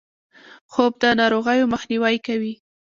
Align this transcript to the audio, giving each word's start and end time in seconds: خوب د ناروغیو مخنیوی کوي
خوب 0.71 0.91
د 1.01 1.03
ناروغیو 1.19 1.71
مخنیوی 1.73 2.15
کوي 2.27 2.53